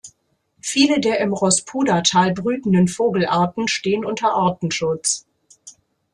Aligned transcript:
Viele 0.61 0.99
der 0.99 1.19
im 1.19 1.31
Rospuda-Tal 1.31 2.33
brütenden 2.33 2.87
Vogelarten 2.87 3.67
stehen 3.67 4.03
unter 4.03 4.33
Artenschutz. 4.33 5.27